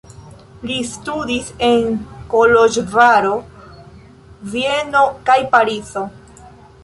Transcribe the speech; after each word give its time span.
Li 0.69 0.77
studis 0.91 1.51
en 1.67 1.83
Koloĵvaro, 2.31 3.35
Vieno 4.55 5.03
kaj 5.31 5.37
Parizo. 5.55 6.05